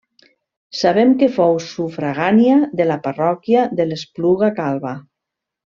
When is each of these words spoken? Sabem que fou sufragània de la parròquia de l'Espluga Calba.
Sabem 0.77 1.11
que 1.19 1.29
fou 1.35 1.59
sufragània 1.67 2.57
de 2.81 2.89
la 2.93 2.97
parròquia 3.09 3.67
de 3.81 3.87
l'Espluga 3.91 4.51
Calba. 4.63 4.97